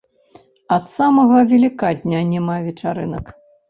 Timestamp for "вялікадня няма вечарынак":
1.53-3.25